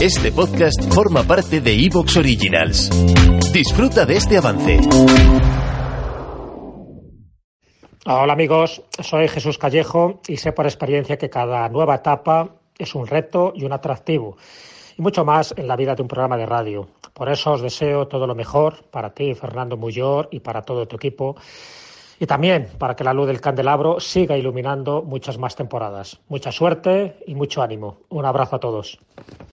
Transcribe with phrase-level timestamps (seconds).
[0.00, 2.90] Este podcast forma parte de Evox Originals.
[3.52, 4.80] Disfruta de este avance.
[8.06, 13.06] Hola amigos, soy Jesús Callejo y sé por experiencia que cada nueva etapa es un
[13.06, 14.36] reto y un atractivo
[14.96, 16.88] y mucho más en la vida de un programa de radio.
[17.12, 20.96] Por eso os deseo todo lo mejor para ti, Fernando Muyor, y para todo tu
[20.96, 21.36] equipo.
[22.20, 26.20] Y también para que la luz del candelabro siga iluminando muchas más temporadas.
[26.28, 28.00] Mucha suerte y mucho ánimo.
[28.08, 28.98] Un abrazo a todos.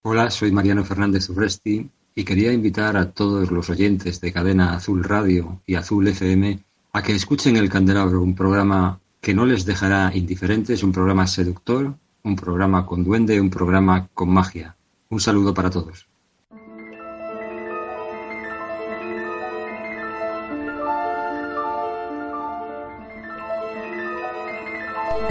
[0.04, 5.04] Hola, soy Mariano Fernández Urresti y quería invitar a todos los oyentes de Cadena Azul
[5.04, 6.60] Radio y Azul FM
[6.94, 11.96] a que escuchen El Candelabro, un programa que no les dejará indiferentes, un programa seductor,
[12.24, 14.76] un programa con duende, un programa con magia.
[15.10, 16.11] Un saludo para todos.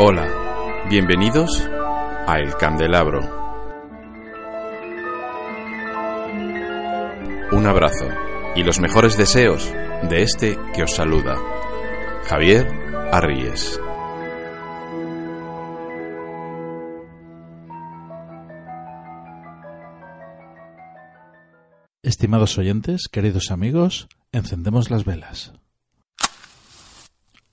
[0.03, 1.61] Hola, bienvenidos
[2.27, 3.21] a El Candelabro.
[7.53, 8.09] Un abrazo
[8.57, 9.71] y los mejores deseos
[10.09, 11.37] de este que os saluda,
[12.25, 12.67] Javier
[13.13, 13.79] Arríes.
[22.03, 25.53] Estimados oyentes, queridos amigos, encendemos las velas.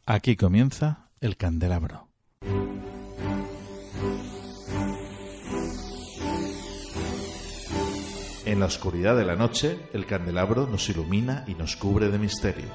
[0.06, 2.07] Aquí comienza el candelabro.
[8.58, 12.66] En la oscuridad de la noche, el candelabro nos ilumina y nos cubre de misterio.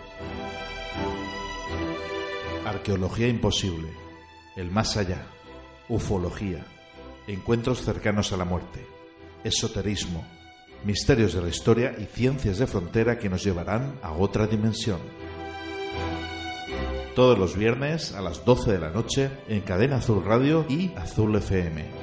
[2.65, 3.89] Arqueología imposible,
[4.55, 5.27] el más allá,
[5.89, 6.65] ufología,
[7.27, 8.87] encuentros cercanos a la muerte,
[9.43, 10.25] esoterismo,
[10.85, 15.01] misterios de la historia y ciencias de frontera que nos llevarán a otra dimensión.
[17.17, 21.35] Todos los viernes a las 12 de la noche en Cadena Azul Radio y Azul
[21.35, 22.02] FM.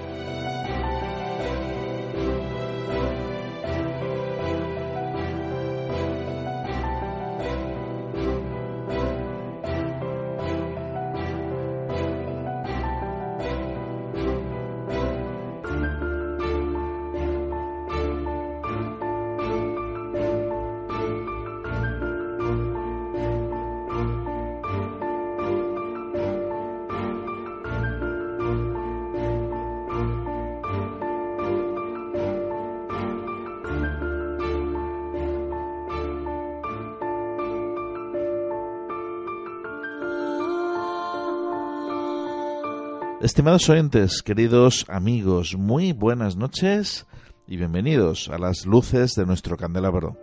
[43.21, 47.05] Estimados oyentes, queridos amigos, muy buenas noches
[47.47, 50.15] y bienvenidos a las luces de nuestro candelabro.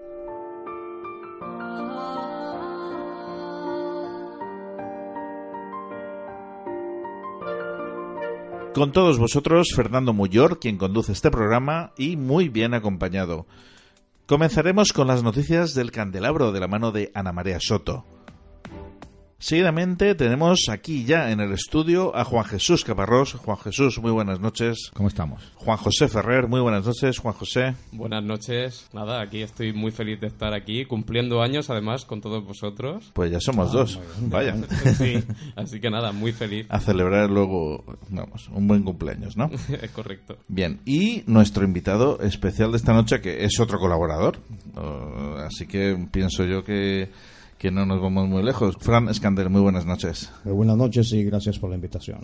[8.73, 13.47] Con todos vosotros, Fernando Muyor, quien conduce este programa y muy bien acompañado.
[14.25, 18.16] Comenzaremos con las noticias del candelabro de la mano de Ana María Soto.
[19.39, 23.35] Seguidamente tenemos aquí ya en el estudio a Juan Jesús Caparrós.
[23.35, 24.91] Juan Jesús, muy buenas noches.
[24.95, 25.53] ¿Cómo estamos?
[25.57, 27.19] Juan José Ferrer, muy buenas noches.
[27.19, 27.75] Juan José.
[27.93, 28.89] Buenas noches.
[28.95, 33.11] Nada, aquí estoy muy feliz de estar aquí, cumpliendo años además con todos vosotros.
[33.13, 34.01] Pues ya somos Ah, dos.
[34.23, 34.57] Vaya.
[34.97, 35.23] Sí,
[35.55, 36.67] así que nada, muy feliz.
[36.71, 39.51] A celebrar luego, vamos, un buen cumpleaños, ¿no?
[39.83, 40.39] Es correcto.
[40.49, 44.39] Bien, y nuestro invitado especial de esta noche, que es otro colaborador.
[44.75, 47.11] Uh, así que pienso yo que,
[47.59, 48.77] que no nos vamos muy lejos.
[48.79, 50.33] Fran Escander, muy buenas noches.
[50.45, 52.21] Eh, Buenas noches y gracias por la invitación.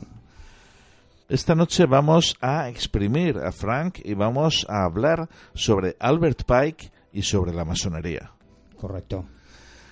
[1.28, 7.22] Esta noche vamos a exprimir a Frank y vamos a hablar sobre Albert Pike y
[7.22, 8.32] sobre la masonería.
[8.78, 9.24] Correcto.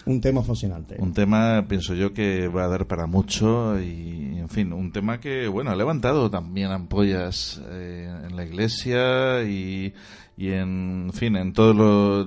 [0.06, 0.96] Un tema fascinante.
[0.98, 5.20] Un tema, pienso yo, que va a dar para mucho y, en fin, un tema
[5.20, 9.92] que, bueno, ha levantado también ampollas eh, en la iglesia y,
[10.36, 12.26] y en, en fin, en todos los,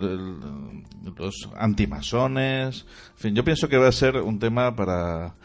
[1.18, 2.86] los antimasones.
[3.14, 5.36] En fin, yo pienso que va a ser un tema para,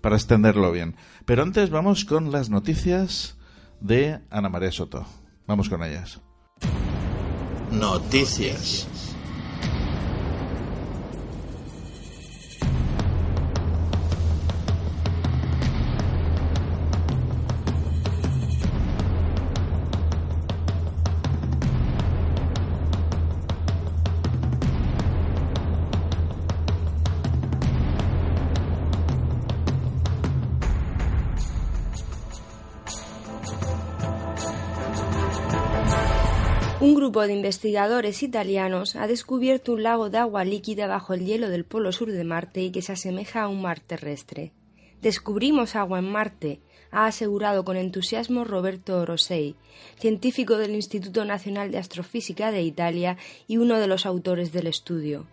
[0.00, 0.94] para extenderlo bien.
[1.24, 3.36] Pero antes vamos con las noticias
[3.80, 5.04] de Ana María Soto.
[5.46, 6.20] Vamos con ellas.
[7.72, 8.86] Noticias.
[36.82, 41.48] Un grupo de investigadores italianos ha descubierto un lago de agua líquida bajo el hielo
[41.48, 44.50] del polo sur de Marte y que se asemeja a un mar terrestre.
[45.00, 49.54] Descubrimos agua en Marte, ha asegurado con entusiasmo Roberto Orosei,
[49.96, 55.28] científico del Instituto Nacional de Astrofísica de Italia y uno de los autores del estudio.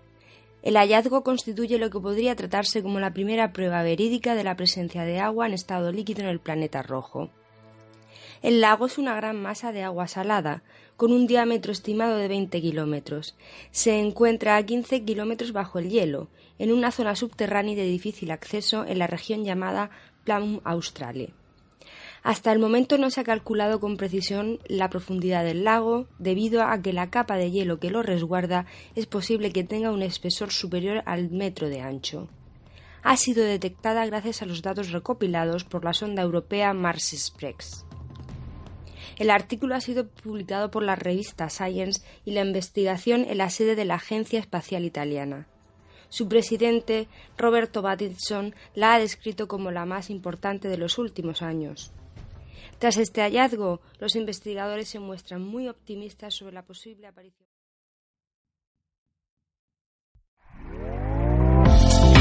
[0.61, 5.01] El hallazgo constituye lo que podría tratarse como la primera prueba verídica de la presencia
[5.01, 7.31] de agua en estado líquido en el planeta rojo.
[8.41, 10.63] El lago es una gran masa de agua salada,
[10.95, 13.35] con un diámetro estimado de 20 kilómetros.
[13.71, 18.85] Se encuentra a 15 kilómetros bajo el hielo, en una zona subterránea de difícil acceso
[18.85, 19.89] en la región llamada
[20.23, 21.33] Plum Australe.
[22.23, 26.81] Hasta el momento no se ha calculado con precisión la profundidad del lago, debido a
[26.81, 28.65] que la capa de hielo que lo resguarda
[28.95, 32.29] es posible que tenga un espesor superior al metro de ancho.
[33.03, 37.85] Ha sido detectada gracias a los datos recopilados por la sonda europea Mars Express.
[39.19, 43.75] El artículo ha sido publicado por la revista Science y la investigación en la sede
[43.75, 45.45] de la Agencia Espacial Italiana.
[46.07, 51.91] Su presidente, Roberto Battison, la ha descrito como la más importante de los últimos años.
[52.79, 57.48] Tras este hallazgo, los investigadores se muestran muy optimistas sobre la posible aparición.